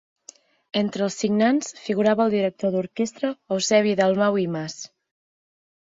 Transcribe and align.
Entre 0.79 1.03
els 1.07 1.17
signants 1.23 1.69
figurava 1.81 2.25
el 2.27 2.33
director 2.37 2.73
d'orquestra 2.77 3.33
Eusebi 3.57 3.95
Dalmau 4.01 4.43
i 4.47 4.51
Mas. 4.57 4.79